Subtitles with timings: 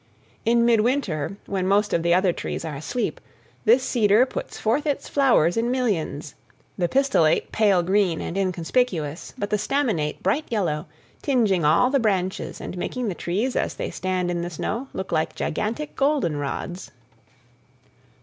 [0.45, 3.21] In midwinter, when most of the other trees are asleep,
[3.65, 9.59] this cedar puts forth its flowers in millions,—the pistillate pale green and inconspicuous, but the
[9.59, 10.87] staminate bright yellow,
[11.21, 15.11] tingeing all the branches and making the trees as they stand in the snow look
[15.11, 16.89] like gigantic goldenrods.